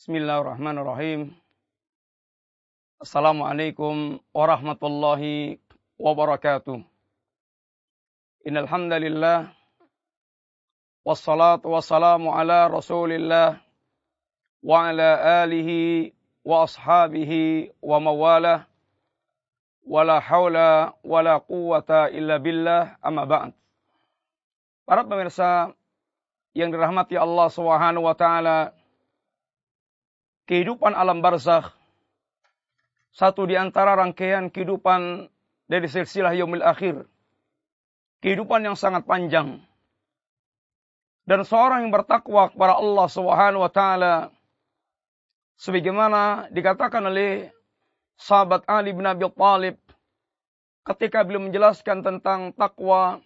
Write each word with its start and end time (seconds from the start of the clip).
Bismillahirrahmanirrahim. 0.00 1.28
Assalamualaikum 3.04 4.16
warahmatullahi 4.32 5.60
wabarakatuh. 6.00 6.80
Innal 8.48 8.64
hamdalillah 8.64 9.52
wassalatu 11.04 11.76
wassalamu 11.76 12.32
ala 12.32 12.72
Rasulillah 12.72 13.60
wa 14.64 14.88
ala 14.88 15.44
alihi 15.44 16.16
wa 16.48 16.64
ashabihi 16.64 17.68
wa 17.84 18.00
mawalah 18.00 18.64
wala 19.84 20.16
haula 20.16 20.96
wala 21.04 21.44
quwata 21.44 22.08
illa 22.08 22.40
billah 22.40 22.96
amma 23.04 23.28
ba'd. 23.28 23.52
Para 24.88 25.04
pemirsa 25.04 25.76
yang 26.56 26.72
dirahmati 26.72 27.20
Allah 27.20 27.52
Subhanahu 27.52 28.08
wa 28.08 28.16
taala, 28.16 28.79
kehidupan 30.50 30.98
alam 30.98 31.22
barzakh 31.22 31.70
satu 33.14 33.46
di 33.46 33.54
antara 33.54 33.94
rangkaian 33.94 34.50
kehidupan 34.50 35.30
dari 35.70 35.86
silsilah 35.86 36.34
yaumil 36.34 36.66
akhir. 36.66 37.06
Kehidupan 38.18 38.66
yang 38.66 38.74
sangat 38.74 39.06
panjang. 39.06 39.62
Dan 41.22 41.46
seorang 41.46 41.86
yang 41.86 41.94
bertakwa 41.94 42.50
kepada 42.50 42.82
Allah 42.82 43.06
Subhanahu 43.06 43.62
wa 43.62 43.70
taala 43.70 44.14
sebagaimana 45.54 46.50
dikatakan 46.50 47.06
oleh 47.06 47.54
sahabat 48.18 48.66
Ali 48.66 48.90
bin 48.90 49.06
Abi 49.06 49.30
Thalib 49.30 49.78
ketika 50.82 51.22
beliau 51.22 51.46
menjelaskan 51.46 52.02
tentang 52.02 52.50
takwa 52.58 53.22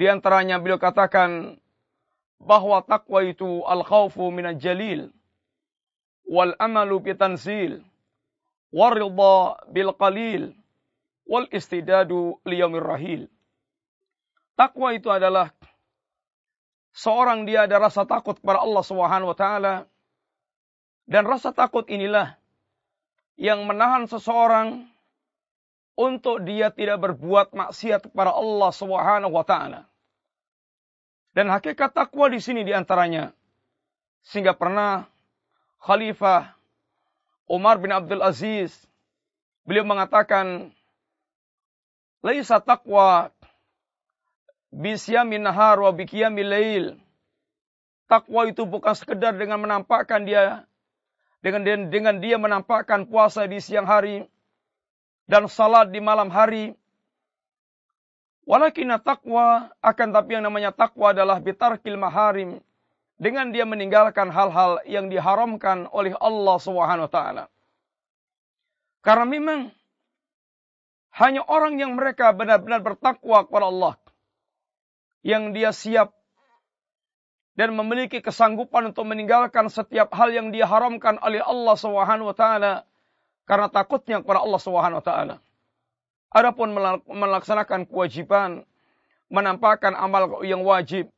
di 0.00 0.08
antaranya 0.08 0.56
beliau 0.56 0.80
katakan 0.80 1.60
bahwa 2.40 2.80
takwa 2.80 3.20
itu 3.20 3.60
al-khawfu 3.68 4.32
minal 4.32 4.56
jalil 4.56 5.12
wal 6.26 6.52
amalu 6.58 6.98
bi 7.00 7.12
tanzil 7.14 7.80
waridha 8.74 9.62
bil 9.70 9.94
qalil 9.94 10.52
wal 11.26 11.46
istidadu 11.54 12.38
liyamir 12.42 12.82
rahil. 12.82 13.22
Takwa 14.58 14.92
itu 14.92 15.08
adalah 15.12 15.52
seorang 16.96 17.44
dia 17.44 17.64
ada 17.68 17.78
rasa 17.78 18.08
takut 18.08 18.36
kepada 18.40 18.62
Allah 18.62 18.84
Subhanahu 18.84 19.32
wa 19.32 19.38
taala 19.38 19.74
dan 21.06 21.22
rasa 21.28 21.54
takut 21.54 21.86
inilah 21.86 22.34
yang 23.36 23.62
menahan 23.68 24.08
seseorang 24.08 24.88
untuk 25.96 26.44
dia 26.44 26.72
tidak 26.72 27.00
berbuat 27.00 27.52
maksiat 27.56 28.12
kepada 28.12 28.32
Allah 28.32 28.70
Subhanahu 28.72 29.32
wa 29.32 29.44
taala. 29.44 29.88
Dan 31.36 31.52
hakikat 31.52 31.92
takwa 31.92 32.32
di 32.32 32.40
sini 32.40 32.64
di 32.64 32.72
antaranya 32.72 33.28
sehingga 34.24 34.56
pernah 34.56 35.04
Khalifah 35.86 36.50
Umar 37.46 37.78
bin 37.78 37.94
Abdul 37.94 38.18
Aziz 38.18 38.74
beliau 39.62 39.86
mengatakan 39.86 40.74
laisa 42.26 42.58
taqwa 42.58 43.30
bisyamin 44.74 45.46
nahar 45.46 45.78
wa 45.78 45.94
biqiyamil 45.94 46.50
lail. 46.50 46.84
Takwa 48.10 48.50
itu 48.50 48.66
bukan 48.66 48.98
sekedar 48.98 49.38
dengan 49.38 49.62
menampakkan 49.62 50.26
dia 50.26 50.66
dengan 51.38 51.86
dengan 51.86 52.18
dia 52.18 52.34
menampakkan 52.34 53.06
puasa 53.06 53.46
di 53.46 53.62
siang 53.62 53.86
hari 53.86 54.26
dan 55.30 55.46
salat 55.46 55.94
di 55.94 56.02
malam 56.02 56.34
hari. 56.34 56.74
Walakin 58.42 58.90
takwa 59.06 59.70
akan 59.78 60.08
tapi 60.10 60.34
yang 60.34 60.50
namanya 60.50 60.74
takwa 60.74 61.14
adalah 61.14 61.38
bitarkil 61.38 61.94
maharim 61.94 62.58
dengan 63.16 63.48
dia 63.52 63.64
meninggalkan 63.64 64.28
hal-hal 64.28 64.84
yang 64.84 65.08
diharamkan 65.08 65.88
oleh 65.88 66.12
Allah 66.20 66.56
Subhanahu 66.60 67.08
wa 67.08 67.12
taala. 67.12 67.44
Karena 69.00 69.24
memang 69.24 69.60
hanya 71.16 71.40
orang 71.48 71.80
yang 71.80 71.96
mereka 71.96 72.36
benar-benar 72.36 72.84
bertakwa 72.84 73.48
kepada 73.48 73.66
Allah 73.72 73.94
yang 75.24 75.56
dia 75.56 75.72
siap 75.72 76.12
dan 77.56 77.72
memiliki 77.72 78.20
kesanggupan 78.20 78.92
untuk 78.92 79.08
meninggalkan 79.08 79.72
setiap 79.72 80.12
hal 80.12 80.28
yang 80.28 80.52
diharamkan 80.52 81.16
oleh 81.24 81.40
Allah 81.40 81.72
Subhanahu 81.72 82.30
wa 82.30 82.36
taala 82.36 82.72
karena 83.48 83.72
takutnya 83.72 84.20
kepada 84.20 84.44
Allah 84.44 84.60
Subhanahu 84.60 85.00
wa 85.00 85.06
taala. 85.06 85.36
Adapun 86.36 86.76
melaksanakan 87.08 87.88
kewajiban, 87.88 88.68
menampakkan 89.32 89.96
amal 89.96 90.44
yang 90.44 90.60
wajib, 90.60 91.08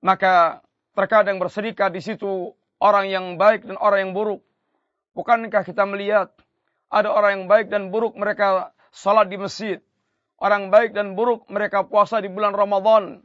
maka 0.00 0.64
terkadang 0.94 1.38
berserikat 1.38 1.94
di 1.94 2.02
situ 2.02 2.54
orang 2.80 3.06
yang 3.06 3.26
baik 3.36 3.68
dan 3.68 3.76
orang 3.78 4.10
yang 4.10 4.12
buruk. 4.16 4.40
Bukankah 5.14 5.62
kita 5.66 5.84
melihat 5.86 6.32
ada 6.90 7.10
orang 7.12 7.42
yang 7.42 7.46
baik 7.46 7.66
dan 7.70 7.94
buruk 7.94 8.16
mereka 8.18 8.74
salat 8.90 9.30
di 9.30 9.38
masjid. 9.38 9.78
Orang 10.40 10.72
baik 10.72 10.96
dan 10.96 11.12
buruk 11.14 11.46
mereka 11.52 11.84
puasa 11.84 12.18
di 12.18 12.32
bulan 12.32 12.56
Ramadan. 12.56 13.20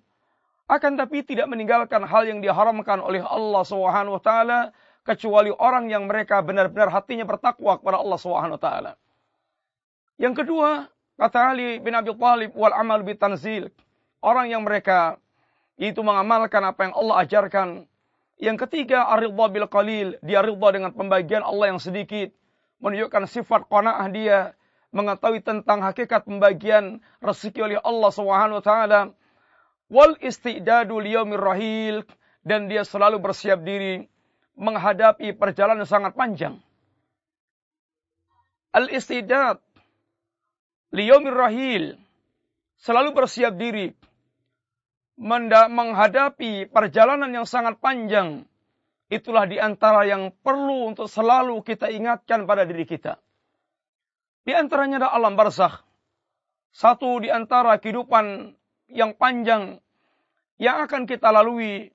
Akan 0.66 0.98
tapi 0.98 1.22
tidak 1.22 1.48
meninggalkan 1.48 2.04
hal 2.04 2.25
yang 2.25 2.42
diharamkan 2.42 3.00
oleh 3.00 3.22
Allah 3.22 3.64
Subhanahu 3.64 4.18
wa 4.18 4.24
taala 4.24 4.59
kecuali 5.06 5.54
orang 5.54 5.88
yang 5.88 6.09
mereka 6.09 6.42
benar-benar 6.42 6.90
hatinya 6.90 7.24
bertakwa 7.24 7.78
kepada 7.78 8.02
Allah 8.02 8.20
Subhanahu 8.20 8.58
wa 8.58 8.62
taala. 8.62 8.92
Yang 10.18 10.44
kedua, 10.44 10.90
kata 11.22 11.54
Ali 11.54 11.78
bin 11.80 11.94
Abi 11.94 12.12
Thalib 12.18 12.52
wal 12.58 12.74
amal 12.74 13.06
bi 13.06 13.14
tanzil. 13.14 13.70
Orang 14.25 14.50
yang 14.50 14.66
mereka 14.66 15.22
itu 15.75 16.00
mengamalkan 16.00 16.63
apa 16.63 16.88
yang 16.88 16.94
Allah 16.96 17.16
ajarkan. 17.28 17.69
Yang 18.36 18.58
ketiga, 18.68 19.08
aridha 19.12 19.46
bil 19.47 19.68
qalil, 19.68 20.19
dia 20.19 20.44
ridha 20.44 20.69
dengan 20.72 20.91
pembagian 20.91 21.44
Allah 21.44 21.75
yang 21.75 21.80
sedikit, 21.80 22.36
menunjukkan 22.84 23.31
sifat 23.31 23.68
qanaah 23.72 24.08
dia, 24.12 24.40
mengetahui 24.96 25.44
tentang 25.44 25.84
hakikat 25.84 26.24
pembagian 26.24 27.03
rezeki 27.19 27.59
oleh 27.63 27.80
Allah 27.84 28.12
Subhanahu 28.12 28.59
wa 28.59 28.66
taala. 28.66 29.02
Wal 29.91 30.16
istidadu 30.24 31.00
liyaumir 31.00 31.40
rahil 31.40 32.07
dan 32.42 32.72
dia 32.72 32.88
selalu 32.88 33.19
bersiap 33.22 33.62
diri 33.62 34.07
menghadapi 34.56 35.36
perjalanan 35.36 35.84
yang 35.84 35.92
sangat 35.92 36.16
panjang. 36.16 36.56
Al 38.72 38.88
istidad 38.92 39.59
liyaumir 40.96 41.36
rahil 41.36 41.84
selalu 42.80 43.12
bersiap 43.12 43.56
diri 43.56 43.92
menghadapi 45.18 46.68
perjalanan 46.68 47.31
yang 47.31 47.48
sangat 47.48 47.80
panjang, 47.80 48.44
itulah 49.08 49.48
di 49.48 49.56
antara 49.56 50.03
yang 50.03 50.36
perlu 50.44 50.92
untuk 50.92 51.08
selalu 51.08 51.64
kita 51.64 51.88
ingatkan 51.92 52.44
pada 52.44 52.68
diri 52.68 52.84
kita. 52.84 53.20
Di 54.46 54.54
antaranya 54.54 55.02
adalah 55.02 55.14
alam 55.18 55.34
barzakh. 55.34 55.81
Satu 56.75 57.24
di 57.24 57.31
antara 57.31 57.80
kehidupan 57.80 58.52
yang 58.92 59.16
panjang 59.16 59.80
yang 60.59 60.86
akan 60.86 61.08
kita 61.08 61.31
lalui 61.31 61.90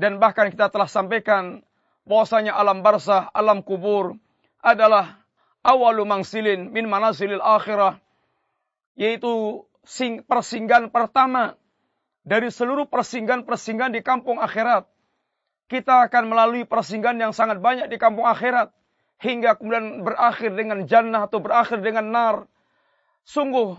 dan 0.00 0.16
bahkan 0.22 0.48
kita 0.48 0.70
telah 0.70 0.88
sampaikan 0.88 1.60
bahwasanya 2.08 2.56
alam 2.56 2.80
barzakh, 2.80 3.28
alam 3.34 3.60
kubur 3.60 4.16
adalah 4.62 5.20
awalu 5.60 6.08
mangsilin 6.08 6.72
min 6.72 6.88
manasilil 6.88 7.44
akhirah 7.44 8.00
yaitu 8.96 9.64
persinggahan 10.24 10.88
pertama 10.88 11.59
dari 12.30 12.46
seluruh 12.46 12.86
persinggahan-persinggahan 12.86 13.90
di 13.90 14.06
kampung 14.06 14.38
akhirat. 14.38 14.86
Kita 15.66 16.06
akan 16.06 16.30
melalui 16.30 16.62
persinggahan 16.62 17.18
yang 17.18 17.34
sangat 17.34 17.58
banyak 17.58 17.90
di 17.90 17.98
kampung 17.98 18.22
akhirat. 18.22 18.70
Hingga 19.18 19.58
kemudian 19.58 20.06
berakhir 20.06 20.54
dengan 20.54 20.86
jannah 20.86 21.26
atau 21.26 21.42
berakhir 21.42 21.82
dengan 21.82 22.06
nar. 22.14 22.36
Sungguh 23.26 23.74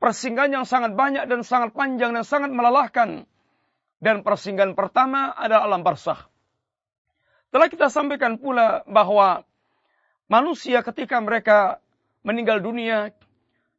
persinggahan 0.00 0.56
yang 0.56 0.64
sangat 0.64 0.96
banyak 0.96 1.28
dan 1.28 1.44
sangat 1.44 1.76
panjang 1.76 2.16
dan 2.16 2.24
sangat 2.24 2.48
melelahkan. 2.48 3.28
Dan 4.00 4.24
persinggahan 4.24 4.72
pertama 4.72 5.36
adalah 5.36 5.68
alam 5.68 5.84
barzakh. 5.84 6.24
Telah 7.52 7.68
kita 7.68 7.92
sampaikan 7.92 8.40
pula 8.40 8.80
bahwa 8.88 9.44
manusia 10.24 10.80
ketika 10.80 11.20
mereka 11.20 11.84
meninggal 12.24 12.64
dunia 12.64 13.12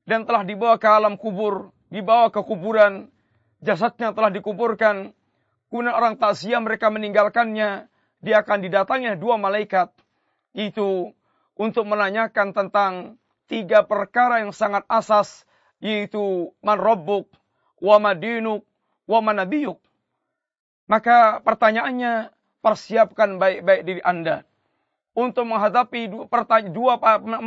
dan 0.06 0.30
telah 0.30 0.45
dibawa 0.45 0.77
ke 0.77 0.86
alam 0.86 1.18
kubur, 1.18 1.74
dibawa 1.89 2.30
ke 2.33 2.41
kuburan, 2.41 3.09
jasadnya 3.63 4.11
telah 4.15 4.31
dikuburkan, 4.31 5.11
kemudian 5.69 5.95
orang 5.95 6.15
takziah 6.19 6.59
mereka 6.59 6.91
meninggalkannya, 6.91 7.88
dia 8.19 8.35
akan 8.44 8.59
didatangi 8.63 9.15
dua 9.15 9.39
malaikat. 9.39 9.91
Itu 10.56 11.15
untuk 11.56 11.85
menanyakan 11.88 12.56
tentang 12.56 13.21
tiga 13.47 13.85
perkara 13.85 14.44
yang 14.44 14.51
sangat 14.51 14.83
asas, 14.89 15.45
yaitu 15.79 16.51
man 16.63 16.79
rabbuk, 16.79 17.29
wa 17.79 17.97
madinuk, 18.01 18.65
wa 19.07 19.19
manabiyuk. 19.23 19.79
Maka 20.89 21.39
pertanyaannya, 21.45 22.33
persiapkan 22.59 23.39
baik-baik 23.39 23.81
diri 23.88 24.01
Anda 24.03 24.44
untuk 25.15 25.47
menghadapi 25.47 26.12
dua, 26.12 26.27
dua 26.71 26.94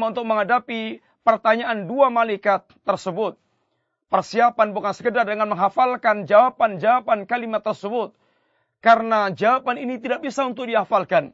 untuk 0.08 0.24
menghadapi 0.24 1.00
pertanyaan 1.22 1.84
dua 1.86 2.08
malaikat 2.08 2.66
tersebut. 2.84 3.38
Persiapan 4.12 4.76
bukan 4.76 4.92
sekedar 4.92 5.24
dengan 5.24 5.48
menghafalkan 5.48 6.28
jawaban-jawaban 6.28 7.24
kalimat 7.24 7.64
tersebut. 7.64 8.12
Karena 8.84 9.32
jawaban 9.32 9.80
ini 9.80 9.96
tidak 9.96 10.20
bisa 10.20 10.44
untuk 10.44 10.68
dihafalkan. 10.68 11.32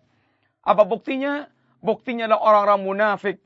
Apa 0.63 0.87
buktinya? 0.87 1.51
Buktinya 1.83 2.31
adalah 2.31 2.39
orang-orang 2.47 2.81
munafik. 2.87 3.37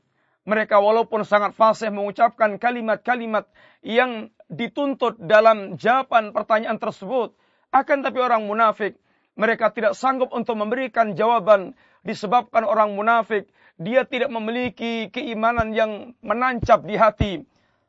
Mereka 0.45 0.77
walaupun 0.77 1.25
sangat 1.25 1.57
fasih 1.57 1.89
mengucapkan 1.89 2.61
kalimat-kalimat 2.61 3.49
yang 3.81 4.29
dituntut 4.53 5.17
dalam 5.17 5.81
jawaban 5.81 6.29
pertanyaan 6.29 6.77
tersebut. 6.77 7.33
Akan 7.73 8.05
tapi 8.05 8.21
orang 8.21 8.45
munafik, 8.45 9.01
mereka 9.33 9.73
tidak 9.73 9.97
sanggup 9.97 10.29
untuk 10.29 10.61
memberikan 10.61 11.17
jawaban 11.17 11.73
disebabkan 12.05 12.69
orang 12.69 12.93
munafik. 12.93 13.49
Dia 13.81 14.05
tidak 14.05 14.29
memiliki 14.29 15.09
keimanan 15.09 15.73
yang 15.73 16.13
menancap 16.21 16.85
di 16.85 16.93
hati. 16.93 17.33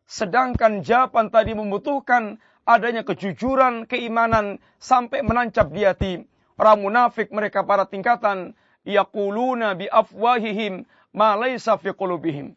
Sedangkan 0.05 0.85
jawaban 0.85 1.33
tadi 1.33 1.57
membutuhkan 1.57 2.37
adanya 2.69 3.05
kejujuran, 3.05 3.89
keimanan 3.89 4.61
sampai 4.81 5.25
menancap 5.25 5.73
di 5.73 5.83
hati. 5.85 6.15
Orang 6.61 6.87
munafik 6.87 7.33
mereka 7.35 7.67
para 7.67 7.89
tingkatan 7.89 8.55
yaquluna 8.87 9.75
bi 9.75 9.89
afwahihim 9.91 10.87
ma 11.17 11.35
laysa 11.35 11.81
fi 11.81 11.91
qulubihim. 11.91 12.55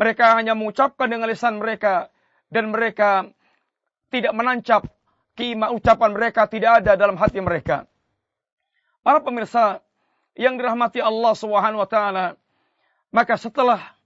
Mereka 0.00 0.40
hanya 0.40 0.56
mengucapkan 0.56 1.12
dengan 1.12 1.28
lisan 1.28 1.60
mereka 1.60 2.08
dan 2.48 2.72
mereka 2.72 3.28
tidak 4.10 4.32
menancap 4.34 4.88
kima 5.38 5.70
ucapan 5.70 6.10
mereka 6.16 6.48
tidak 6.50 6.82
ada 6.82 6.96
dalam 6.96 7.20
hati 7.20 7.38
mereka. 7.38 7.86
Para 9.00 9.20
pemirsa 9.24 9.80
yang 10.36 10.56
dirahmati 10.56 11.00
Allah 11.00 11.32
Subhanahu 11.36 11.80
wa 11.84 11.88
taala, 11.88 12.26
maka 13.12 13.36
setelah 13.36 13.99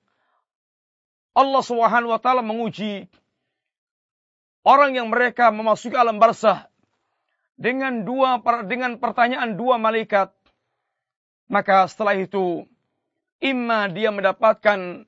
Allah 1.35 1.63
Subhanahu 1.67 2.15
wa 2.15 2.21
taala 2.23 2.47
menguji 2.47 3.11
orang 4.63 4.95
yang 4.95 5.11
mereka 5.11 5.51
memasuki 5.51 5.99
alam 5.99 6.23
barzah 6.23 6.71
dengan 7.59 8.07
dua 8.07 8.39
dengan 8.67 8.99
pertanyaan 9.03 9.59
dua 9.59 9.79
malaikat. 9.79 10.31
Maka 11.51 11.91
setelah 11.91 12.17
itu 12.17 12.65
imma 13.43 13.91
dia 13.91 14.09
mendapatkan 14.15 15.05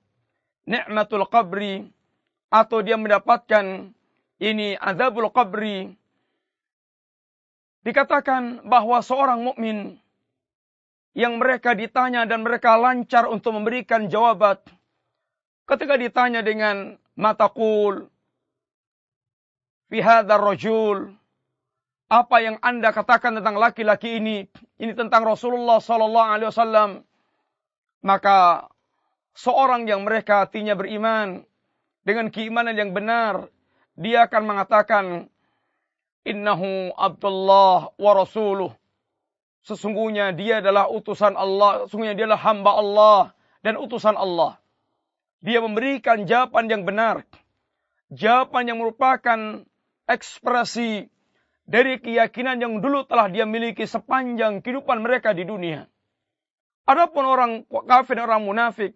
nikmatul 0.67 1.25
qabri 1.31 1.89
atau 2.51 2.83
dia 2.83 2.99
mendapatkan 2.99 3.95
ini 4.43 4.77
azabul 4.77 5.31
qabri. 5.31 5.95
Dikatakan 7.87 8.67
bahwa 8.67 8.99
seorang 8.99 9.47
mukmin 9.47 10.03
yang 11.15 11.39
mereka 11.39 11.73
ditanya 11.73 12.27
dan 12.27 12.43
mereka 12.43 12.75
lancar 12.75 13.31
untuk 13.31 13.55
memberikan 13.55 14.11
jawaban 14.11 14.59
ketika 15.67 15.95
ditanya 15.99 16.41
dengan 16.41 16.95
mataqul 17.19 18.07
fi 19.91 19.99
hadzal 20.03 20.43
rajul 20.43 20.99
apa 22.07 22.37
yang 22.39 22.57
Anda 22.63 22.95
katakan 22.95 23.35
tentang 23.35 23.59
laki-laki 23.59 24.23
ini, 24.23 24.47
ini 24.79 24.93
tentang 24.95 25.27
Rasulullah 25.27 25.83
sallallahu 25.83 26.31
alaihi 26.39 26.49
wasallam, 26.55 26.91
maka 28.07 28.71
seorang 29.35 29.91
yang 29.91 30.07
mereka 30.07 30.47
hatinya 30.47 30.79
beriman 30.79 31.43
dengan 32.07 32.31
keimanan 32.31 32.79
yang 32.79 32.95
benar, 32.95 33.51
dia 33.99 34.31
akan 34.31 34.43
mengatakan 34.47 35.05
innahu 36.23 36.95
Abdullah 36.95 37.91
wa 37.99 38.13
rasuluh. 38.15 38.71
Sesungguhnya 39.67 40.31
dia 40.31 40.63
adalah 40.63 40.87
utusan 40.87 41.35
Allah, 41.35 41.91
sesungguhnya 41.91 42.15
dia 42.15 42.31
adalah 42.31 42.43
hamba 42.47 42.73
Allah 42.79 43.21
dan 43.67 43.75
utusan 43.83 44.15
Allah. 44.15 44.63
Dia 45.45 45.61
memberikan 45.61 46.25
jawaban 46.25 46.69
yang 46.71 46.87
benar. 46.87 47.25
Jawaban 48.13 48.71
yang 48.71 48.79
merupakan 48.79 49.67
ekspresi 50.07 51.11
dari 51.67 51.99
keyakinan 51.99 52.63
yang 52.63 52.79
dulu 52.79 53.03
telah 53.05 53.27
dia 53.27 53.43
miliki 53.43 53.85
sepanjang 53.85 54.63
kehidupan 54.63 55.03
mereka 55.03 55.35
di 55.35 55.43
dunia. 55.43 55.91
Adapun 56.87 57.27
orang 57.27 57.53
kafir, 57.67 58.23
orang 58.23 58.47
munafik, 58.47 58.95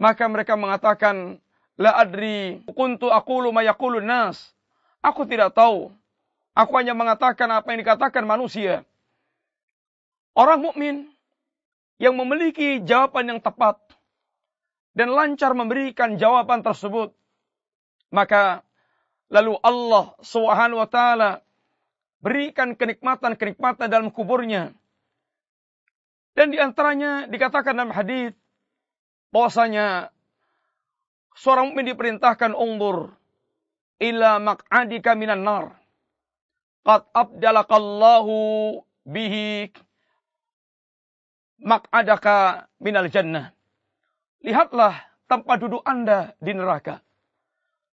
maka 0.00 0.24
mereka 0.32 0.56
mengatakan, 0.56 1.36
La 1.76 1.92
adri 1.96 2.64
kuntu 2.72 3.12
aqulu 3.12 3.52
ma 3.52 3.60
yaqulun 3.64 4.04
nas. 4.04 4.52
Aku 5.04 5.28
tidak 5.28 5.52
tahu. 5.52 5.92
Aku 6.52 6.72
hanya 6.76 6.92
mengatakan 6.92 7.48
apa 7.48 7.72
yang 7.72 7.80
dikatakan 7.80 8.24
manusia. 8.28 8.84
Orang 10.32 10.64
mukmin 10.64 11.12
yang 11.96 12.16
memiliki 12.16 12.80
jawaban 12.84 13.28
yang 13.28 13.40
tepat 13.40 13.76
dan 14.92 15.08
lancar 15.12 15.56
memberikan 15.56 16.20
jawaban 16.20 16.60
tersebut, 16.60 17.16
maka 18.12 18.60
lalu 19.32 19.56
Allah 19.64 20.12
Subhanahu 20.20 20.84
wa 20.84 20.88
taala 20.88 21.40
berikan 22.20 22.76
kenikmatan-kenikmatan 22.76 23.88
dalam 23.88 24.12
kuburnya. 24.12 24.70
Dan 26.32 26.52
di 26.52 26.60
antaranya 26.60 27.28
dikatakan 27.28 27.76
dalam 27.76 27.92
hadis 27.92 28.32
bahwasanya 29.32 30.12
seorang 31.36 31.72
mukmin 31.72 31.92
diperintahkan 31.92 32.52
undur 32.56 33.12
ila 34.00 34.40
maq'adika 34.40 35.16
minan 35.16 35.44
nar. 35.44 35.76
Qad 36.82 37.08
abdalakallahu 37.14 38.36
bihi 39.08 39.72
maq'adaka 41.62 42.66
minal 42.82 43.08
jannah. 43.08 43.54
Lihatlah 44.42 44.98
tempat 45.30 45.56
duduk 45.62 45.82
Anda 45.86 46.34
di 46.42 46.52
neraka. 46.54 46.98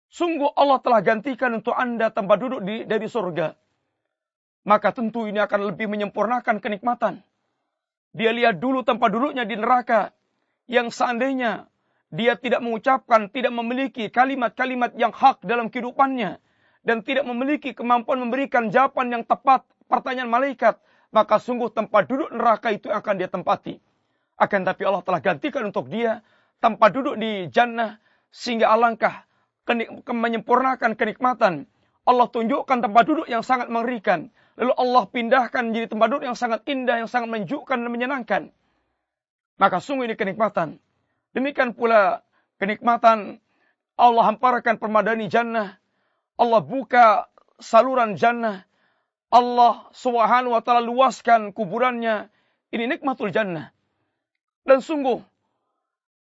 Sungguh 0.10 0.50
Allah 0.57 0.81
telah 0.81 1.01
gantikan 1.06 1.54
untuk 1.54 1.78
Anda 1.78 2.10
tempat 2.10 2.38
duduk 2.42 2.62
di, 2.66 2.84
dari 2.90 3.06
surga 3.06 3.54
maka 4.69 4.92
tentu 4.92 5.25
ini 5.25 5.40
akan 5.40 5.74
lebih 5.74 5.88
menyempurnakan 5.88 6.60
kenikmatan. 6.60 7.25
Dia 8.12 8.30
lihat 8.34 8.62
dulu 8.62 8.86
tempat 8.86 9.10
duduknya 9.10 9.46
di 9.46 9.56
neraka, 9.56 10.13
yang 10.69 10.90
seandainya 10.90 11.69
dia 12.10 12.38
tidak 12.38 12.62
mengucapkan, 12.66 13.30
tidak 13.30 13.54
memiliki 13.54 14.10
kalimat-kalimat 14.10 14.98
yang 14.98 15.10
hak 15.10 15.45
dalam 15.45 15.69
kehidupannya, 15.69 16.42
dan 16.86 17.06
tidak 17.06 17.25
memiliki 17.25 17.74
kemampuan 17.74 18.22
memberikan 18.22 18.74
jawaban 18.74 19.13
yang 19.13 19.24
tepat 19.25 19.66
pertanyaan 19.86 20.30
malaikat, 20.30 20.78
maka 21.13 21.38
sungguh 21.38 21.69
tempat 21.74 22.10
duduk 22.10 22.30
neraka 22.34 22.74
itu 22.74 22.90
akan 22.90 23.13
dia 23.18 23.30
tempati. 23.30 23.78
Akan 24.40 24.63
tapi 24.63 24.86
Allah 24.88 25.04
telah 25.04 25.22
gantikan 25.22 25.66
untuk 25.68 25.92
dia 25.92 26.22
tempat 26.59 26.89
duduk 26.95 27.15
di 27.19 27.47
jannah, 27.51 28.00
sehingga 28.29 28.71
alangkah 28.71 29.25
menyempurnakan 30.07 30.95
kenikmatan. 30.95 31.66
Allah 32.07 32.28
tunjukkan 32.30 32.80
tempat 32.81 33.04
duduk 33.06 33.28
yang 33.30 33.45
sangat 33.45 33.69
mengerikan. 33.69 34.33
Lalu 34.59 34.73
Allah 34.75 35.04
pindahkan 35.07 35.71
menjadi 35.71 35.87
tempat 35.94 36.07
duduk 36.11 36.25
yang 36.28 36.37
sangat 36.37 36.66
indah, 36.68 36.99
yang 36.99 37.09
sangat 37.09 37.31
menunjukkan 37.31 37.78
dan 37.80 37.89
menyenangkan. 37.89 38.42
Maka 39.61 39.78
sungguh 39.80 40.09
ini 40.09 40.16
kenikmatan. 40.18 40.81
Demikian 41.31 41.78
pula 41.78 42.25
kenikmatan 42.57 43.37
Allah 43.99 44.23
hamparkan 44.31 44.80
permadani 44.80 45.28
jannah. 45.28 45.75
Allah 46.39 46.63
buka 46.63 47.28
saluran 47.59 48.16
jannah. 48.16 48.63
Allah 49.30 49.92
subhanahu 49.92 50.56
wa 50.56 50.63
ta'ala 50.63 50.81
luaskan 50.81 51.51
kuburannya. 51.51 52.31
Ini 52.71 52.87
nikmatul 52.87 53.30
jannah. 53.30 53.75
Dan 54.63 54.80
sungguh, 54.80 55.19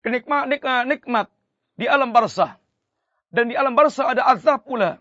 kenikmat, 0.02 0.50
nikmat, 0.50 0.82
nikmat 0.90 1.28
di 1.78 1.86
alam 1.90 2.14
barzah. 2.14 2.58
Dan 3.32 3.48
di 3.48 3.56
alam 3.56 3.74
barzah 3.74 4.12
ada 4.12 4.28
azab 4.28 4.68
pula. 4.68 5.00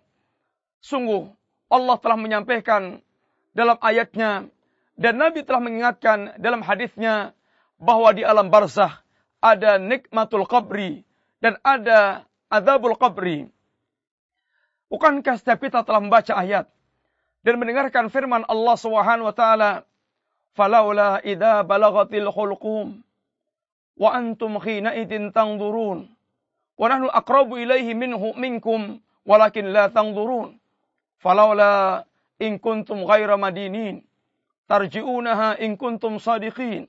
Sungguh, 0.80 1.28
Allah 1.68 1.96
telah 1.98 2.16
menyampaikan 2.16 3.02
dalam 3.52 3.76
ayatnya 3.82 4.46
dan 5.00 5.14
Nabi 5.18 5.42
telah 5.42 5.60
mengingatkan 5.60 6.38
dalam 6.38 6.62
hadisnya 6.62 7.34
bahwa 7.80 8.12
di 8.14 8.22
alam 8.22 8.52
barzah 8.52 9.00
ada 9.40 9.80
nikmatul 9.80 10.44
qabri 10.44 11.02
dan 11.40 11.56
ada 11.64 12.28
azabul 12.52 12.94
qabri. 12.94 13.48
Bukankah 14.92 15.40
setiap 15.40 15.64
kita 15.64 15.80
telah 15.86 16.02
membaca 16.02 16.36
ayat 16.36 16.68
dan 17.40 17.54
mendengarkan 17.56 18.12
firman 18.12 18.44
Allah 18.44 18.76
Subhanahu 18.76 19.30
wa 19.30 19.34
taala, 19.34 19.70
"Falaula 20.52 21.22
idza 21.24 21.64
balagatil 21.64 22.28
khulqum 22.28 23.00
wa 24.00 24.16
antum 24.16 24.56
khina 24.56 24.96
idin 24.96 25.28
tanzurun 25.28 26.08
wa 26.80 26.84
nahnu 26.88 27.12
aqrabu 27.12 27.60
ilaihi 27.60 27.92
minhu 27.92 28.32
minkum 28.40 28.96
walakin 29.28 29.68
la 29.76 29.92
tanzurun." 29.92 30.56
Falaula 31.20 32.08
in 32.40 32.56
kuntum 32.56 33.04
ghaira 33.04 33.36
madinin 33.36 34.00
tarji'unaha 34.64 35.60
in 35.60 35.76
kuntum 35.76 36.16
sadiqin. 36.16 36.88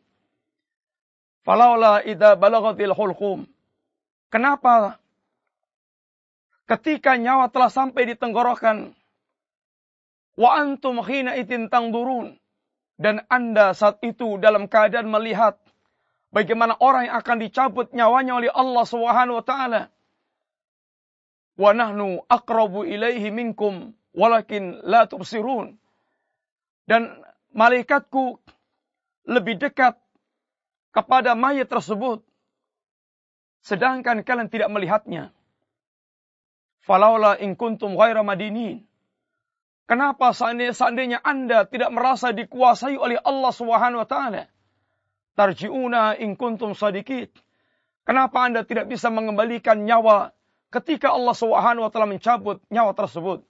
Falaula 1.44 2.00
idza 2.08 2.39
balagatil 2.39 2.96
hulqum. 2.96 3.44
Kenapa? 4.32 4.96
Ketika 6.63 7.20
nyawa 7.20 7.51
telah 7.51 7.68
sampai 7.68 8.08
di 8.08 8.15
tenggorokan 8.15 8.96
wa 10.39 10.50
antum 10.56 11.03
khina 11.03 11.36
itin 11.36 11.68
tangdurun. 11.68 12.39
Dan 13.01 13.25
Anda 13.34 13.74
saat 13.74 13.98
itu 14.06 14.38
dalam 14.38 14.70
keadaan 14.70 15.10
melihat 15.10 15.58
bagaimana 16.31 16.79
orang 16.79 17.11
yang 17.11 17.15
akan 17.19 17.38
dicabut 17.39 17.88
nyawanya 17.91 18.33
oleh 18.39 18.51
Allah 18.51 18.85
Subhanahu 18.88 19.39
wa 19.39 19.45
taala 19.45 19.81
wa 21.59 21.71
nahnu 21.75 22.23
aqrabu 22.25 22.88
ilaihi 22.88 23.29
minkum 23.29 23.93
walakin 24.15 24.81
la 24.83 25.05
tubsirun. 25.05 25.77
Dan 26.89 27.21
malaikatku 27.53 28.41
lebih 29.29 29.61
dekat 29.61 29.95
kepada 30.91 31.38
mayat 31.38 31.69
tersebut 31.69 32.25
sedangkan 33.61 34.25
kalian 34.25 34.50
tidak 34.50 34.73
melihatnya. 34.73 35.29
Falaula 36.81 37.38
in 37.38 37.53
kuntum 37.53 37.93
ghaira 37.93 38.25
madinin. 38.25 38.81
Kenapa 39.85 40.33
seandainya 40.33 41.21
Anda 41.21 41.67
tidak 41.67 41.91
merasa 41.93 42.33
dikuasai 42.33 42.97
oleh 42.97 43.19
Allah 43.21 43.51
Subhanahu 43.53 44.01
wa 44.01 44.09
taala? 44.09 44.50
Tarji'una 45.35 46.19
in 46.19 46.35
kuntum 46.35 46.75
sadiqit. 46.75 47.31
Kenapa 48.03 48.43
Anda 48.43 48.65
tidak 48.65 48.89
bisa 48.89 49.07
mengembalikan 49.13 49.85
nyawa 49.85 50.33
ketika 50.73 51.13
Allah 51.13 51.35
Subhanahu 51.38 51.88
wa 51.88 51.91
taala 51.93 52.09
mencabut 52.09 52.59
nyawa 52.67 52.91
tersebut? 52.97 53.45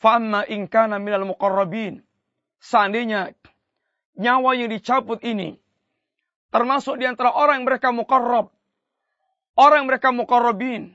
Fa'amma 0.00 0.48
in 0.48 0.68
kana 0.68 1.00
minal 1.00 1.24
muqarrabin. 1.28 2.04
Seandainya 2.60 3.32
nyawa 4.20 4.52
yang 4.52 4.68
dicabut 4.68 5.24
ini 5.24 5.56
termasuk 6.50 6.98
di 7.00 7.06
antara 7.06 7.32
orang 7.32 7.62
yang 7.62 7.66
mereka 7.70 7.88
muqarrab, 7.94 8.50
orang 9.56 9.86
yang 9.86 9.88
mereka 9.88 10.08
muqarrabin, 10.10 10.92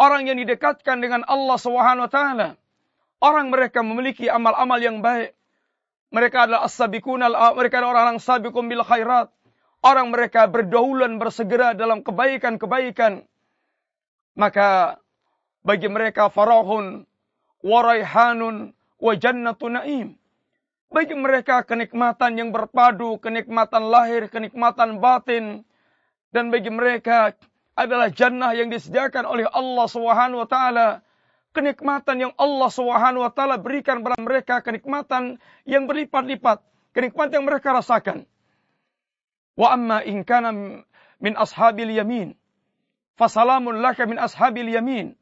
orang 0.00 0.26
yang 0.26 0.40
didekatkan 0.40 0.98
dengan 0.98 1.22
Allah 1.28 1.56
Subhanahu 1.60 2.08
wa 2.08 2.12
taala, 2.12 2.48
orang 3.20 3.52
mereka 3.52 3.84
memiliki 3.84 4.26
amal-amal 4.26 4.80
yang 4.80 5.04
baik. 5.04 5.35
Mereka 6.14 6.46
adalah 6.46 6.66
as-sabiqun 6.66 7.18
mereka 7.58 7.82
adalah 7.82 7.90
orang 7.98 8.06
yang 8.16 8.22
sabiqun 8.22 8.70
bil 8.70 8.86
khairat. 8.86 9.30
Orang 9.82 10.10
mereka 10.10 10.50
berdaulan 10.50 11.18
bersegera 11.18 11.74
dalam 11.74 12.02
kebaikan-kebaikan. 12.02 13.26
Maka 14.38 14.98
bagi 15.66 15.88
mereka 15.90 16.30
farahun 16.30 17.06
wa 17.62 17.80
raihanun 17.82 18.74
wa 19.02 19.12
jannatu 19.14 19.66
naim 19.70 20.16
bagi 20.86 21.12
mereka 21.18 21.66
kenikmatan 21.66 22.38
yang 22.38 22.50
berpadu, 22.54 23.18
kenikmatan 23.18 23.90
lahir, 23.90 24.30
kenikmatan 24.30 25.02
batin. 25.02 25.66
Dan 26.30 26.52
bagi 26.52 26.68
mereka 26.68 27.32
adalah 27.76 28.12
jannah 28.12 28.52
yang 28.52 28.68
disediakan 28.68 29.24
oleh 29.24 29.46
Allah 29.50 29.86
Subhanahu 29.88 30.44
wa 30.44 30.48
taala. 30.48 30.88
Kenikmatan 31.56 32.20
yang 32.20 32.32
Allah 32.36 32.68
Subhanahu 32.68 33.24
wa 33.24 33.32
taala 33.32 33.56
berikan 33.56 34.04
kepada 34.04 34.20
mereka 34.20 34.60
kenikmatan 34.60 35.40
yang 35.64 35.88
berlipat-lipat, 35.88 36.60
kenikmatan 36.92 37.40
yang 37.40 37.46
mereka 37.48 37.72
rasakan. 37.72 38.28
Wa 39.56 39.72
amma 39.72 40.04
in 40.04 40.20
kana 40.20 40.52
min 41.16 41.32
ashabil 41.32 41.96
yamin, 41.96 42.36
fasalamun 43.16 43.80
laka 43.80 44.04
min 44.04 44.20
ashabil 44.20 44.68
yamin. 44.68 45.16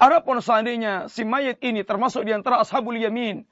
Adapun 0.00 0.40
seandainya 0.40 1.12
si 1.12 1.20
mayat 1.28 1.60
ini 1.60 1.84
termasuk 1.84 2.24
di 2.24 2.32
antara 2.32 2.64
ashabul 2.64 2.96
yamin, 2.96 3.44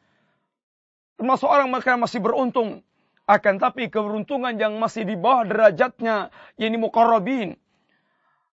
termasuk 1.20 1.52
orang 1.52 1.68
mereka 1.68 2.00
masih 2.00 2.24
beruntung. 2.24 2.80
Akan 3.28 3.60
tapi 3.60 3.86
keberuntungan 3.92 4.56
yang 4.56 4.80
masih 4.80 5.04
di 5.04 5.14
bawah 5.20 5.46
derajatnya, 5.46 6.34
yakni 6.56 6.80
muqarrabin. 6.80 7.60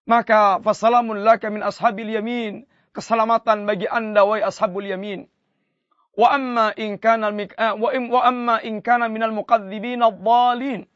Maka 0.04 0.60
fasalamun 0.62 1.24
laka 1.24 1.48
min 1.48 1.64
ashabil 1.64 2.12
yamin. 2.12 2.69
Keselamatan 2.96 3.70
bagi 3.70 3.86
anda 3.86 4.26
wahai 4.26 4.42
ashabul 4.42 4.86
yamin. 4.86 5.30
Wa 6.18 6.36
amma 6.36 6.74
in 6.76 6.98
kana 6.98 7.30
eh, 7.32 7.74
wa, 7.78 7.90
wa 7.94 8.22
amma 8.26 8.56
in 8.66 8.82
kana 8.82 9.08
minal 9.08 9.32
muqadzibin 9.32 10.02
ad-dhalin. 10.02 10.90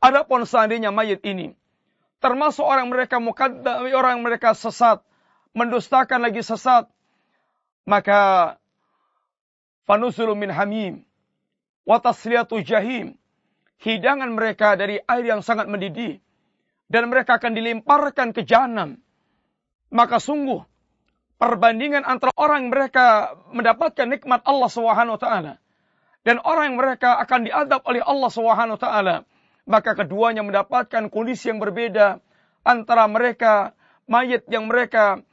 Adapun 0.00 0.48
seandainya 0.48 0.88
mayat 0.94 1.20
ini 1.26 1.60
termasuk 2.20 2.62
orang 2.62 2.92
mereka 2.92 3.16
mukadzab, 3.18 3.80
orang 3.96 4.20
mereka 4.20 4.52
sesat, 4.52 5.00
mendustakan 5.56 6.20
lagi 6.20 6.44
sesat, 6.44 6.86
maka 7.88 8.54
fanusulu 9.88 10.36
min 10.36 10.52
hamim 10.52 10.94
watasliyatu 11.88 12.60
jahim. 12.62 13.16
Hidangan 13.80 14.36
mereka 14.36 14.76
dari 14.76 15.00
air 15.00 15.24
yang 15.24 15.40
sangat 15.40 15.64
mendidih. 15.64 16.20
Dan 16.90 17.08
mereka 17.08 17.40
akan 17.40 17.56
dilemparkan 17.56 18.36
ke 18.36 18.44
jahanam. 18.44 19.00
Maka 19.88 20.20
sungguh 20.20 20.60
perbandingan 21.40 22.04
antara 22.04 22.30
orang 22.36 22.68
mereka 22.68 23.34
mendapatkan 23.50 24.06
nikmat 24.06 24.44
Allah 24.44 24.70
Subhanahu 24.70 25.16
wa 25.16 25.20
taala 25.20 25.52
dan 26.20 26.36
orang 26.44 26.74
yang 26.74 26.78
mereka 26.78 27.16
akan 27.16 27.48
diadab 27.48 27.80
oleh 27.88 28.04
Allah 28.04 28.30
Subhanahu 28.30 28.76
wa 28.76 28.82
taala 28.82 29.16
maka 29.64 29.96
keduanya 29.96 30.44
mendapatkan 30.44 31.08
kondisi 31.08 31.48
yang 31.48 31.58
berbeda 31.58 32.20
antara 32.60 33.08
mereka 33.08 33.72
mayat 34.04 34.44
yang 34.52 34.68
mereka 34.68 35.24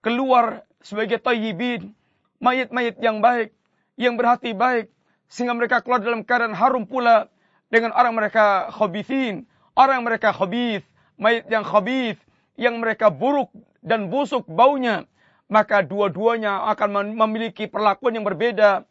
keluar 0.00 0.62
sebagai 0.80 1.18
tayyibin 1.18 1.92
mayat-mayat 2.40 2.96
yang 3.02 3.18
baik 3.20 3.52
yang 4.00 4.16
berhati 4.16 4.56
baik 4.56 4.88
sehingga 5.30 5.54
mereka 5.54 5.84
keluar 5.84 6.00
dalam 6.02 6.24
keadaan 6.24 6.56
harum 6.56 6.88
pula 6.88 7.30
dengan 7.70 7.94
orang 7.94 8.18
mereka 8.18 8.72
khabithin, 8.74 9.46
orang 9.78 10.02
mereka 10.02 10.34
khabith, 10.34 10.82
mayat 11.14 11.46
yang 11.46 11.62
khabith, 11.62 12.18
yang 12.58 12.82
mereka 12.82 13.14
buruk 13.14 13.52
dan 13.78 14.10
busuk 14.10 14.42
baunya, 14.50 15.06
maka 15.50 15.82
dua-duanya 15.82 16.70
akan 16.70 17.18
memiliki 17.18 17.66
perlakuan 17.66 18.14
yang 18.14 18.22
berbeda 18.24 18.86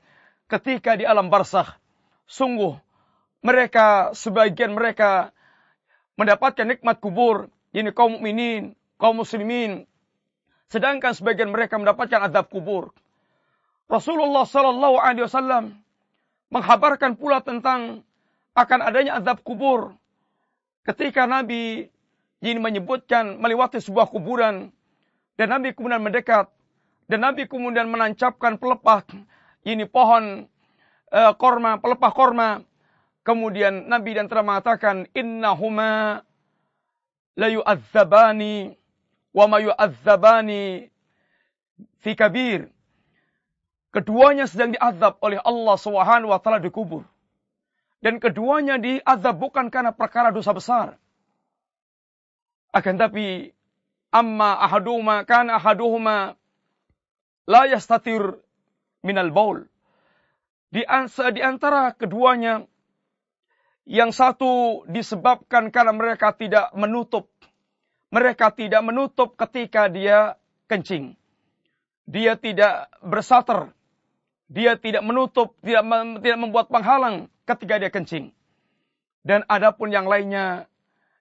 ketika 0.51 1.00
di 1.00 1.08
alam 1.08 1.32
barzakh. 1.32 1.80
Sungguh 2.28 2.75
mereka 3.39 4.12
sebagian 4.12 4.75
mereka 4.75 5.32
mendapatkan 6.20 6.68
nikmat 6.68 7.00
kubur, 7.00 7.48
ini 7.72 7.96
kaum 7.96 8.20
mukminin, 8.20 8.75
kaum 9.00 9.24
muslimin. 9.24 9.88
Sedangkan 10.68 11.16
sebagian 11.16 11.50
mereka 11.50 11.80
mendapatkan 11.80 12.28
azab 12.28 12.51
kubur. 12.51 12.92
Rasulullah 13.89 14.46
sallallahu 14.46 15.00
alaihi 15.01 15.25
wasallam 15.25 15.80
menghabarkan 16.54 17.16
pula 17.18 17.42
tentang 17.42 18.04
akan 18.54 18.80
adanya 18.84 19.18
azab 19.18 19.42
kubur. 19.42 19.96
Ketika 20.84 21.24
Nabi 21.24 21.88
ini 22.44 22.60
menyebutkan 22.60 23.39
melewati 23.39 23.80
sebuah 23.80 24.12
kuburan 24.12 24.75
dan 25.39 25.48
Nabi 25.55 25.72
kemudian 25.72 26.03
mendekat 26.03 26.51
dan 27.08 27.24
Nabi 27.24 27.48
kemudian 27.48 27.88
menancapkan 27.88 28.60
pelepah 28.60 29.08
ini 29.65 29.89
pohon 29.89 30.46
uh, 31.10 31.34
korma, 31.34 31.81
pelepah 31.81 32.13
korma. 32.13 32.50
Kemudian 33.25 33.89
Nabi 33.89 34.15
dan 34.15 34.29
telah 34.29 34.46
mengatakan 34.46 35.05
innahuma 35.13 36.22
la 37.36 37.48
yu'adzabani 37.50 38.74
wa 39.36 39.46
ma 39.46 39.58
yu'adzabani 39.60 40.88
fi 42.01 42.12
kabir 42.15 42.69
Keduanya 43.89 44.46
sedang 44.46 44.77
diazab 44.77 45.17
oleh 45.17 45.41
Allah 45.41 45.75
Subhanahu 45.81 46.29
wa 46.29 46.38
taala 46.38 46.62
di 46.62 46.69
kubur. 46.69 47.01
Dan 48.05 48.22
keduanya 48.22 48.77
diazab 48.77 49.41
bukan 49.41 49.74
karena 49.74 49.89
perkara 49.89 50.29
dosa 50.29 50.53
besar. 50.53 50.88
Akan 52.69 53.01
tapi 53.01 53.50
amma 54.10 54.58
ahaduhuma 54.66 55.25
kana 55.25 55.58
ahaduhuma 55.58 56.36
la 57.46 57.62
yastatir 57.70 58.38
minal 59.06 59.32
baul. 59.32 59.66
Di, 60.70 60.86
antara 60.86 61.98
keduanya 61.98 62.62
yang 63.89 64.13
satu 64.13 64.86
disebabkan 64.86 65.74
karena 65.74 65.94
mereka 65.94 66.30
tidak 66.38 66.70
menutup. 66.78 67.25
Mereka 68.10 68.54
tidak 68.54 68.82
menutup 68.86 69.34
ketika 69.38 69.89
dia 69.89 70.38
kencing. 70.70 71.18
Dia 72.10 72.38
tidak 72.38 72.89
bersater 73.01 73.74
dia 74.50 74.75
tidak 74.82 75.06
menutup, 75.06 75.54
tidak, 75.62 75.86
tidak 76.25 76.39
membuat 76.42 76.66
penghalang 76.74 77.30
ketika 77.46 77.78
dia 77.78 77.94
kencing. 77.94 78.34
Dan 79.22 79.46
adapun 79.46 79.94
yang 79.94 80.10
lainnya, 80.10 80.66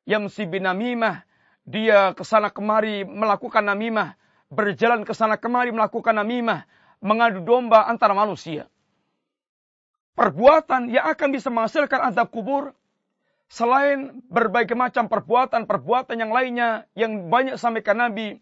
yamsi 0.09 0.49
bin 0.49 0.65
namimah, 0.65 1.28
dia 1.69 2.17
ke 2.17 2.25
sana 2.25 2.49
kemari 2.49 3.05
melakukan 3.05 3.61
namimah, 3.61 4.17
berjalan 4.49 5.05
ke 5.05 5.13
sana 5.13 5.37
kemari 5.37 5.69
melakukan 5.69 6.17
namimah, 6.17 6.65
mengadu 7.05 7.45
domba 7.45 7.85
antara 7.85 8.17
manusia. 8.17 8.65
Perbuatan 10.17 10.89
yang 10.89 11.07
akan 11.13 11.29
bisa 11.31 11.53
menghasilkan 11.53 12.11
adab 12.11 12.33
kubur, 12.33 12.73
selain 13.53 14.25
berbagai 14.33 14.75
macam 14.75 15.07
perbuatan-perbuatan 15.13 16.17
yang 16.17 16.33
lainnya 16.33 16.89
yang 16.97 17.29
banyak 17.29 17.61
sampaikan 17.61 18.01
Nabi, 18.01 18.41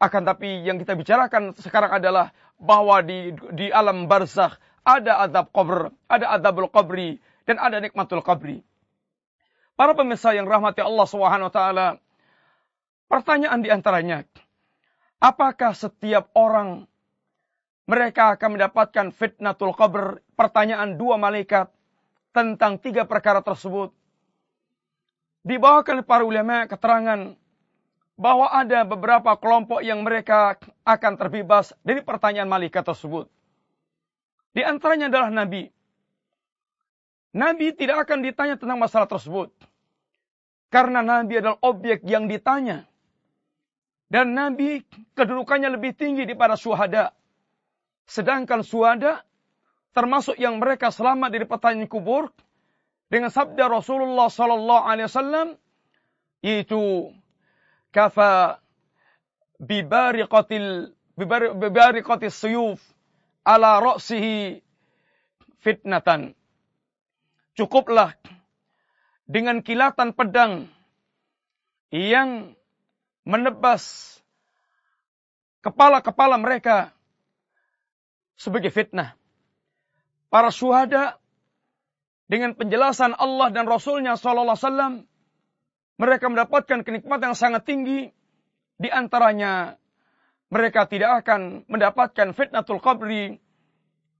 akan 0.00 0.22
tapi 0.24 0.64
yang 0.64 0.80
kita 0.80 0.96
bicarakan 0.96 1.52
sekarang 1.58 2.00
adalah 2.00 2.32
bahwa 2.56 3.04
di 3.04 3.36
di 3.52 3.68
alam 3.68 4.08
barzakh 4.08 4.56
ada 4.86 5.26
azab 5.26 5.52
kubur, 5.52 5.92
ada 6.08 6.38
azabul 6.38 6.70
qabri 6.72 7.20
dan 7.44 7.60
ada 7.60 7.76
nikmatul 7.82 8.24
qabri. 8.24 8.64
Para 9.76 9.92
pemirsa 9.92 10.32
yang 10.32 10.48
rahmati 10.48 10.80
Allah 10.80 11.06
Subhanahu 11.08 11.48
wa 11.48 11.54
taala, 11.54 11.86
pertanyaan 13.10 13.58
di 13.58 13.68
antaranya, 13.74 14.22
apakah 15.18 15.74
setiap 15.74 16.30
orang 16.38 16.86
mereka 17.90 18.38
akan 18.38 18.54
mendapatkan 18.54 19.10
fitnatul 19.10 19.74
qabr? 19.74 20.22
Pertanyaan 20.38 20.94
dua 20.94 21.18
malaikat 21.18 21.68
tentang 22.30 22.78
tiga 22.78 23.04
perkara 23.04 23.42
tersebut. 23.42 23.90
Dibawakan 25.42 26.06
para 26.06 26.22
ulama 26.22 26.64
keterangan 26.70 27.34
bahwa 28.20 28.52
ada 28.52 28.84
beberapa 28.84 29.32
kelompok 29.40 29.80
yang 29.80 30.04
mereka 30.04 30.60
akan 30.84 31.16
terbebas 31.16 31.72
dari 31.80 32.04
pertanyaan 32.04 32.48
malaikat 32.48 32.84
tersebut. 32.84 33.28
Di 34.52 34.60
antaranya 34.60 35.08
adalah 35.08 35.32
Nabi. 35.32 35.72
Nabi 37.32 37.66
tidak 37.72 38.04
akan 38.04 38.20
ditanya 38.20 38.60
tentang 38.60 38.76
masalah 38.76 39.08
tersebut. 39.08 39.48
Karena 40.68 41.00
Nabi 41.00 41.40
adalah 41.40 41.58
objek 41.64 42.04
yang 42.04 42.28
ditanya. 42.28 42.89
Dan 44.10 44.34
Nabi 44.34 44.82
kedudukannya 45.14 45.70
lebih 45.78 45.94
tinggi 45.94 46.26
daripada 46.26 46.58
suhada. 46.58 47.14
Sedangkan 48.10 48.66
suhada 48.66 49.22
termasuk 49.94 50.34
yang 50.34 50.58
mereka 50.58 50.90
selamat 50.90 51.30
dari 51.30 51.46
pertanyaan 51.46 51.86
kubur 51.86 52.34
dengan 53.10 53.30
sabda 53.30 53.70
Rasulullah 53.70 54.26
sallallahu 54.26 54.82
alaihi 54.86 55.06
wasallam 55.10 55.48
yaitu 56.42 57.10
kafa 57.90 58.62
bibariqatil 59.58 60.94
bibariqatis 61.58 62.34
suyuf 62.38 62.78
ala 63.42 63.82
ra'sihi 63.82 64.62
fitnatan 65.60 66.32
cukuplah 67.58 68.14
dengan 69.26 69.60
kilatan 69.60 70.14
pedang 70.14 70.70
yang 71.90 72.54
menebas 73.24 74.16
kepala-kepala 75.60 76.40
mereka 76.40 76.92
sebagai 78.40 78.72
fitnah. 78.72 79.16
Para 80.32 80.48
syuhada 80.48 81.18
dengan 82.30 82.54
penjelasan 82.54 83.18
Allah 83.18 83.50
dan 83.50 83.66
Rasulnya 83.66 84.14
Sallallahu 84.14 84.54
Alaihi 84.54 84.64
Wasallam 84.64 84.94
mereka 86.00 86.24
mendapatkan 86.32 86.80
kenikmatan 86.86 87.34
yang 87.34 87.38
sangat 87.38 87.68
tinggi. 87.68 88.08
Di 88.80 88.88
antaranya 88.88 89.76
mereka 90.48 90.88
tidak 90.88 91.20
akan 91.20 91.68
mendapatkan 91.68 92.32
fitnatul 92.32 92.80
qabri 92.80 93.36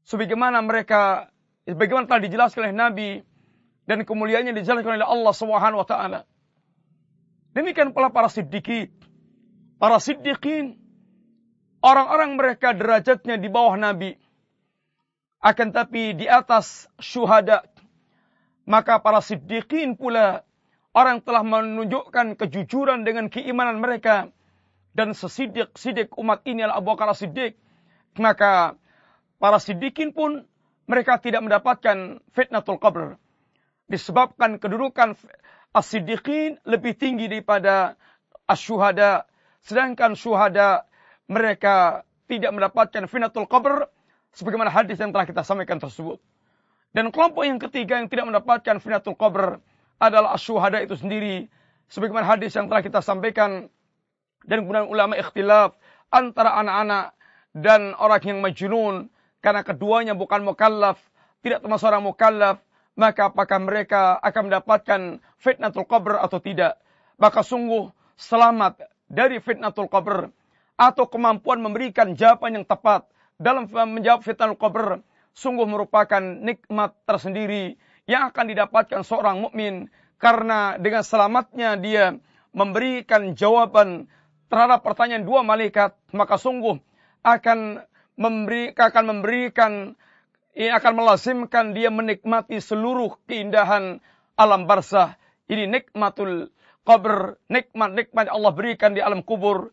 sebagaimana 0.05 0.61
mereka 0.61 1.33
sebagaimana 1.65 2.05
telah 2.05 2.23
dijelaskan 2.29 2.61
oleh 2.69 2.77
Nabi 2.77 3.11
dan 3.89 4.05
kemuliaannya 4.05 4.53
dijelaskan 4.53 5.01
oleh 5.01 5.09
Allah 5.09 5.35
Subhanahu 5.35 5.81
wa 5.81 5.89
taala. 5.89 6.21
Demikian 7.57 7.91
pula 7.91 8.15
para 8.15 8.31
siddiqin. 8.31 8.91
Para 9.81 9.99
siddiqin 9.99 10.79
orang-orang 11.83 12.39
mereka 12.39 12.77
derajatnya 12.77 13.41
di 13.41 13.49
bawah 13.51 13.75
Nabi. 13.75 14.15
Akan 15.41 15.73
tapi 15.73 16.15
di 16.15 16.29
atas 16.29 16.87
syuhada. 17.01 17.67
Maka 18.69 19.03
para 19.03 19.19
siddiqin 19.25 19.99
pula 19.99 20.47
orang 20.95 21.23
telah 21.23 21.43
menunjukkan 21.43 22.39
kejujuran 22.39 23.03
dengan 23.03 23.27
keimanan 23.33 23.83
mereka 23.83 24.31
dan 24.95 25.15
sesidik-sidik 25.15 26.15
umat 26.19 26.43
ini 26.47 26.67
adalah 26.67 26.83
Abu 26.83 26.95
Bakar 26.95 27.15
Siddiq. 27.15 27.55
Maka 28.19 28.75
para 29.39 29.59
siddiqin 29.63 30.11
pun 30.11 30.45
mereka 30.91 31.23
tidak 31.23 31.47
mendapatkan 31.47 32.19
fitnatul 32.35 32.83
qabr. 32.83 33.15
Disebabkan 33.91 34.63
kedudukan 34.63 35.19
as-siddiqin 35.75 36.63
lebih 36.63 36.95
tinggi 36.95 37.27
daripada 37.27 37.99
as-syuhada. 38.47 39.27
Sedangkan 39.67 40.15
syuhada 40.15 40.87
mereka 41.27 42.07
tidak 42.31 42.55
mendapatkan 42.55 43.11
finatul 43.11 43.51
qabr 43.51 43.91
sebagaimana 44.31 44.71
hadis 44.71 44.97
yang 45.03 45.11
telah 45.11 45.27
kita 45.27 45.43
sampaikan 45.43 45.83
tersebut. 45.83 46.23
Dan 46.95 47.11
kelompok 47.11 47.43
yang 47.47 47.59
ketiga 47.59 47.99
yang 47.99 48.07
tidak 48.07 48.31
mendapatkan 48.31 48.79
finatul 48.79 49.19
qabr 49.19 49.59
adalah 49.99 50.39
as-syuhada 50.39 50.83
itu 50.83 50.95
sendiri 50.95 51.51
sebagaimana 51.91 52.25
hadis 52.31 52.55
yang 52.55 52.71
telah 52.71 52.83
kita 52.83 53.03
sampaikan 53.03 53.67
dan 54.47 54.65
kemudian 54.65 54.89
ulama 54.89 55.19
ikhtilaf 55.19 55.77
antara 56.09 56.57
anak-anak 56.63 57.15
dan 57.53 57.93
orang 57.99 58.23
yang 58.23 58.39
majnun 58.41 58.95
karena 59.43 59.61
keduanya 59.67 60.15
bukan 60.15 60.45
mukallaf, 60.47 61.01
tidak 61.43 61.65
termasuk 61.65 61.89
orang 61.91 62.05
mukallaf, 62.05 62.57
maka 63.01 63.33
apakah 63.33 63.57
mereka 63.65 64.21
akan 64.21 64.53
mendapatkan 64.53 65.01
fitnatul 65.41 65.89
qabr 65.89 66.21
atau 66.21 66.37
tidak? 66.37 66.77
Maka 67.17 67.41
sungguh 67.41 67.89
selamat 68.21 68.85
dari 69.09 69.41
fitnatul 69.41 69.89
qabr 69.89 70.29
atau 70.77 71.05
kemampuan 71.09 71.65
memberikan 71.65 72.13
jawaban 72.13 72.61
yang 72.61 72.67
tepat 72.69 73.09
dalam 73.41 73.65
menjawab 73.73 74.21
fitnatul 74.21 74.61
qabr 74.61 75.01
sungguh 75.33 75.65
merupakan 75.65 76.21
nikmat 76.21 76.93
tersendiri 77.09 77.81
yang 78.05 78.29
akan 78.29 78.53
didapatkan 78.53 79.01
seorang 79.01 79.41
mukmin 79.41 79.89
karena 80.21 80.77
dengan 80.77 81.01
selamatnya 81.01 81.81
dia 81.81 82.21
memberikan 82.53 83.33
jawaban 83.33 84.11
terhadap 84.53 84.85
pertanyaan 84.85 85.25
dua 85.25 85.41
malaikat 85.41 85.97
maka 86.13 86.37
sungguh 86.37 86.77
akan 87.25 87.81
memberi 88.21 88.77
akan 88.77 89.05
memberikan 89.17 89.97
ini 90.55 90.71
akan 90.71 90.93
melazimkan 90.99 91.71
dia 91.77 91.95
menikmati 91.95 92.59
seluruh 92.59 93.15
keindahan 93.31 94.03
alam 94.35 94.67
barzah. 94.67 95.15
Ini 95.47 95.67
nikmatul 95.67 96.51
qabr, 96.83 97.39
nikmat-nikmat 97.47 98.27
Allah 98.31 98.53
berikan 98.55 98.95
di 98.95 99.03
alam 99.03 99.23
kubur. 99.23 99.71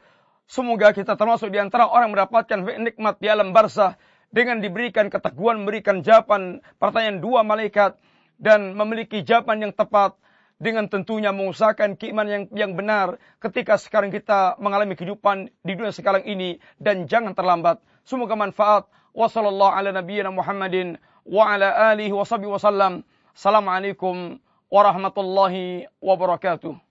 Semoga 0.47 0.95
kita 0.95 1.19
termasuk 1.19 1.51
di 1.51 1.59
antara 1.59 1.89
orang 1.89 2.13
mendapatkan 2.13 2.61
nikmat 2.61 3.19
di 3.19 3.27
alam 3.27 3.51
barzah 3.51 3.99
dengan 4.31 4.61
diberikan 4.63 5.11
keteguhan 5.11 5.63
memberikan 5.63 6.03
jawaban 6.03 6.63
pertanyaan 6.79 7.19
dua 7.19 7.41
malaikat 7.43 7.99
dan 8.37 8.77
memiliki 8.77 9.25
jawaban 9.25 9.65
yang 9.65 9.73
tepat 9.73 10.15
dengan 10.57 10.89
tentunya 10.89 11.29
mengusahakan 11.29 11.97
keimanan 11.99 12.31
yang 12.31 12.43
yang 12.53 12.71
benar 12.73 13.21
ketika 13.37 13.77
sekarang 13.77 14.09
kita 14.09 14.57
mengalami 14.57 14.97
kehidupan 14.97 15.53
di 15.61 15.73
dunia 15.77 15.93
sekarang 15.93 16.25
ini 16.25 16.57
dan 16.81 17.05
jangan 17.05 17.33
terlambat. 17.37 17.81
Semoga 18.07 18.37
manfaat. 18.37 18.89
Wassallallahu 19.17 19.73
ala 19.73 19.89
nabiyyina 19.91 20.29
Muhammadin 20.29 21.01
wa 21.25 21.49
ala 21.49 21.73
alihi 21.89 22.13
wa 22.13 22.21
sahbihi. 22.21 22.53
Assalamualaikum 23.33 24.37
warahmatullahi 24.69 25.89
wabarakatuh. 25.97 26.86